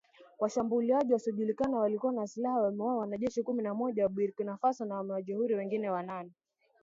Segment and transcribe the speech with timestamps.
[0.39, 5.53] Washambuliaji wasiojulikana waliokuwa na silaha wamewaua wanajeshi kumi na moja wa Burkina Faso na kuwajeruhi
[5.53, 6.31] wengine wanane.